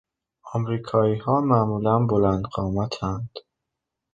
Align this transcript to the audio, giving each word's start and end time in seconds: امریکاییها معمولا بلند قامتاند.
امریکاییها 0.55 1.41
معمولا 1.41 2.05
بلند 2.05 2.43
قامتاند. 2.53 3.29